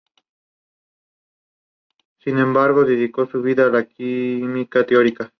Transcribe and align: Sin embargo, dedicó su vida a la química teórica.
Sin 2.17 2.39
embargo, 2.39 2.83
dedicó 2.85 3.27
su 3.27 3.43
vida 3.43 3.67
a 3.67 3.69
la 3.69 3.85
química 3.85 4.83
teórica. 4.83 5.29